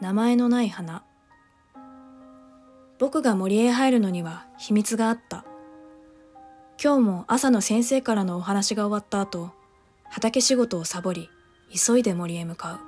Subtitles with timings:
[0.00, 1.02] 名前のない花。
[2.98, 5.44] 僕が森へ入るのには秘密があった。
[6.82, 9.50] 今日も朝の先生からのお話が終わった後
[10.04, 11.28] 畑仕事をサボり
[11.70, 12.78] 急いで森へ向かう。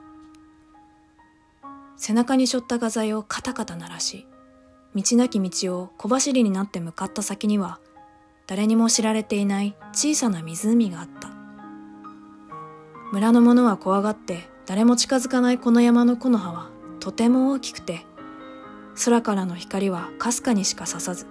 [1.98, 4.26] 背中に背負った画材をカタカタ鳴らし
[4.94, 7.78] 道なき道を小走りになって向かった先には
[8.46, 11.30] 誰にも知られていない小さな湖があった。
[13.12, 16.71] 村の者は怖がって誰も近づかないこの山の木の葉は
[17.02, 18.06] とても大きくて
[19.04, 21.26] 空からの光はかすかにしか差さず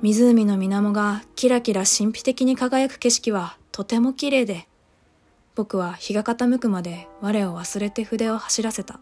[0.00, 4.66] 湖の水面がキラキラ神秘的に輝く景色はとても綺麗で
[5.56, 8.98] 僕は日が傾くまで我を忘れて筆を走らせた。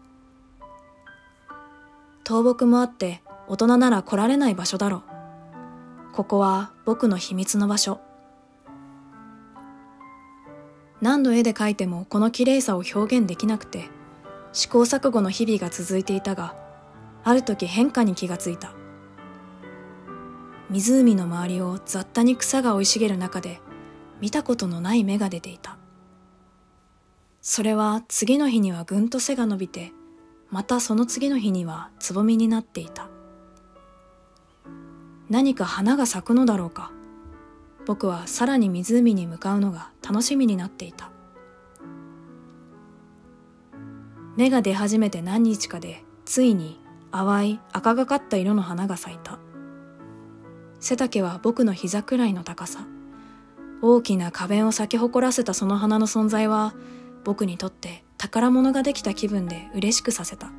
[2.27, 5.03] 倒木もあって大人なら来られない場所だろ
[6.11, 6.13] う。
[6.13, 8.01] ここは僕の秘密の場所。
[11.01, 13.89] 何度絵で描いてもこの綺麗さを表現できなくて
[14.55, 16.55] 試行錯誤の日々が続いていたが
[17.25, 18.73] ある時変化に気がついた。
[20.69, 23.59] 湖の周りを雑多に草が生い茂る中で
[24.21, 25.77] 見たことのない芽が出ていた。
[27.41, 29.91] それは次の日にはぐんと背が伸びて
[30.49, 33.09] またその次の日にはつぼみになっていた。
[35.29, 36.93] 何か花が咲くのだろうか。
[37.85, 41.11] 僕はさらに湖に向かうのが楽しみになっていた。
[44.37, 46.79] 芽が出始めて何日かでついに
[47.11, 49.39] 淡い赤がかった色の花が咲いた。
[50.81, 52.85] 背丈は僕の膝くらいの高さ。
[53.81, 56.73] 大きな花弁を咲き誇らせたその花の存在は
[57.23, 60.51] 僕にとって宝物ができた気分で嬉しくさせた。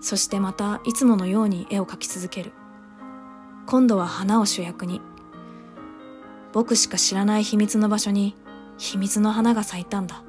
[0.00, 2.52] そしてまたいつものように絵を描き続ける。
[3.66, 5.02] 今度は花を主役に。
[6.54, 8.34] 僕しか知らない秘密の場所に
[8.78, 10.22] 秘密の花が咲いたんだ。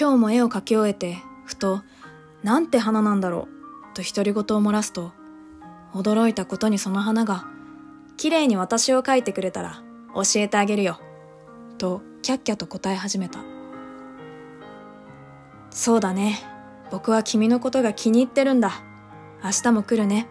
[0.00, 1.82] 今日も絵を描き終えて、ふと、
[2.42, 3.48] なんて花なんだろ
[3.92, 5.12] う、と独り言を漏らすと、
[5.92, 7.44] 驚いたことにその花が、
[8.16, 9.82] 綺麗に私を描いてくれたら、
[10.14, 10.98] 教えてあげるよ、
[11.76, 13.40] と、キャッキャと答え始めた。
[15.68, 16.38] そうだね。
[16.90, 18.82] 僕は君のことが気に入ってるんだ。
[19.44, 20.28] 明日も来るね。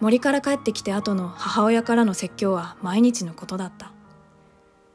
[0.00, 3.92] 森から帰ってきて後の母親からの説教は毎日のことだった。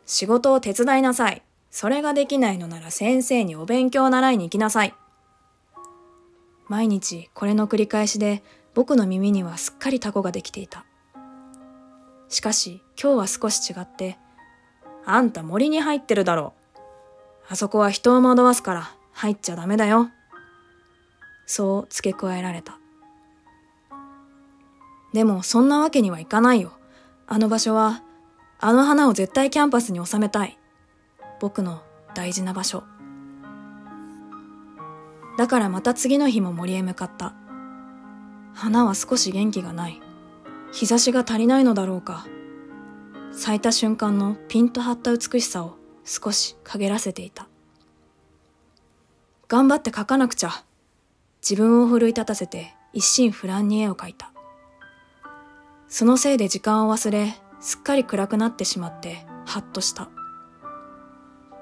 [0.06, 1.44] 仕事を手伝いなさい。
[1.74, 4.94] それができないのなら先生にお勉強習いに行きなさい。
[6.68, 8.44] 毎日これの繰り返しで
[8.76, 10.86] 僕の耳にはすっかりタコができていた。
[12.30, 14.20] しかし今日は少し違って、
[15.04, 16.80] あんた森に入ってるだろう。
[17.50, 20.12] あそこは人を惑わすから入っちゃダメだよ。
[21.48, 22.78] そう付け加えられた。
[25.12, 26.74] でもそんなわけにはいかないよ。
[27.26, 28.04] あの場所は、
[28.60, 30.60] あの花を絶対キャンパスに収めたい。
[31.44, 31.82] 僕の
[32.16, 32.86] 大事な場所。
[35.38, 37.34] だからまた次の日も森へ向かった。
[38.54, 40.00] 花は少し元気がない。
[40.72, 42.26] 日差しが足りないのだろうか。
[43.34, 47.50] 咲いた瞬間のピンと張った美しさを少し陰らせていた。
[49.50, 50.64] 頑張って描かなくちゃ。
[51.42, 54.32] 自分を奮い立たせて一心不乱に絵を描いた。
[55.90, 60.10] そのせいで時間を忘れ、すっかり暗くなってしまって、はっとした。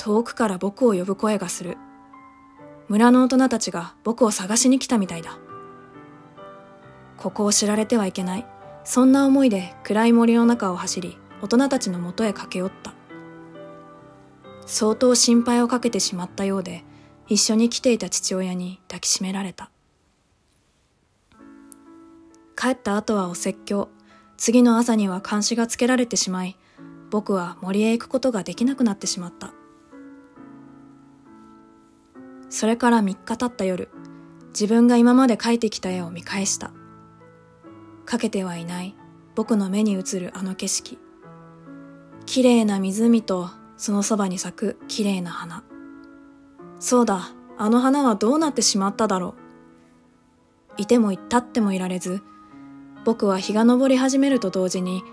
[0.04, 1.78] 遠くから僕を呼ぶ声がする。
[2.88, 5.38] 村の大人たちが僕を探しに来たみたいだ。
[7.18, 8.48] ここを知られてはいけない。
[8.84, 12.96] そんな思いで暗い森の中を走り、大人たちのもとへ駆け寄った。
[14.66, 16.84] 相当心配をかけてしまったようで、
[17.28, 19.70] 一緒に来ていた父親に抱きしめられた。
[22.58, 23.90] 帰った後はお説教。
[24.36, 26.58] 次の朝には監視がつけられてしまい、
[27.12, 29.54] 僕は森へ行くことができなくなってしまった。
[32.52, 33.90] それから3日経った夜、
[34.50, 36.72] 自分が今まで描いてきた絵を見返した。
[38.06, 38.94] 描けてはいない
[39.36, 41.00] 僕の目に映るあの景色。
[42.26, 45.64] 綺麗な湖とそのそばに咲く綺麗な花。
[46.80, 49.36] そうだ、あの花はどうなってしまっただろ
[50.78, 50.82] う。
[50.82, 52.22] いてもいったってもいられず、
[53.06, 55.04] 僕は日が昇り始めると同時に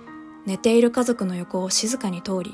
[0.44, 2.52] 寝ている家族の横を静かに通り、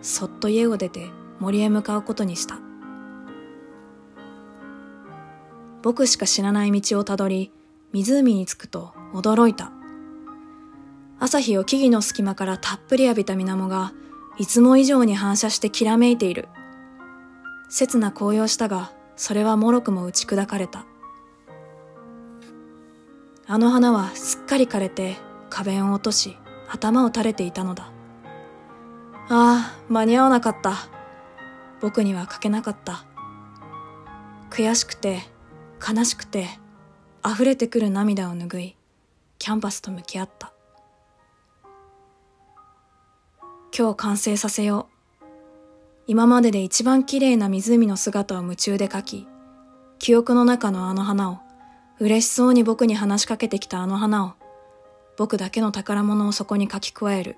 [0.00, 1.10] そっと家を出て
[1.40, 2.60] 森へ向かうことにした。
[5.82, 7.52] 僕しか知らない道をたどり、
[7.92, 9.72] 湖に着くと驚いた。
[11.18, 13.92] 朝日を木々の隙間からたっぷり浴びた水面が、
[14.38, 16.48] いつも以上に反射してきらめいている。
[17.68, 20.86] 刹那紅葉したが、それはもろくも打ち砕かれた。
[23.46, 25.16] あの花はすっかり枯れて、
[25.50, 26.36] 花弁を落とし、
[26.68, 27.90] 頭を垂れていたのだ。
[29.28, 30.74] ああ、間に合わなかった。
[31.80, 33.04] 僕には書けなかった。
[34.50, 35.31] 悔しくて、
[35.84, 36.46] 悲しくて、
[37.26, 38.76] 溢れてくる涙を拭い、
[39.38, 40.52] キャンパスと向き合った。
[43.76, 45.26] 今日完成させよう。
[46.06, 49.26] 今までで一番綺麗な湖の姿を夢中で描き、
[49.98, 51.38] 記憶の中のあの花を、
[51.98, 54.32] 嬉しそうに僕に話しかけてきたあの花を、
[55.16, 57.36] 僕だけの宝物をそこに描き加える。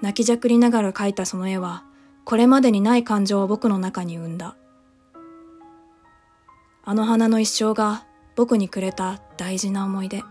[0.00, 1.82] 泣きじゃくりながら描いたその絵は、
[2.24, 4.54] これまでにない感情を僕の中に生んだ。
[6.84, 10.24] あの花の一生が僕にくれた大事な思い出。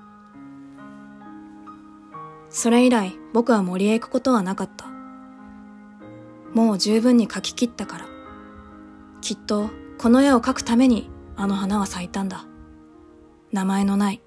[2.49, 4.87] それ以来僕は森へ行くことはなかった。
[6.53, 8.05] もう十分に描き切ったから。
[9.21, 12.45] きっとこの絵を描くためにあの花は咲いたんだ。
[13.53, 14.21] 名前のない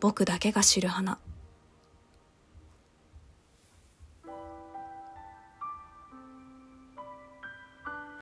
[0.00, 1.18] 僕だけが知る花。